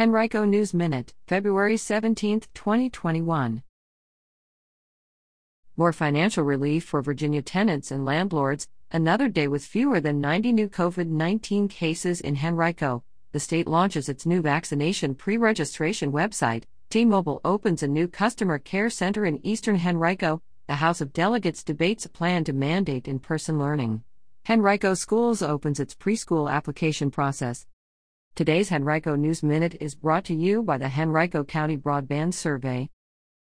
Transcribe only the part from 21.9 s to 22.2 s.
a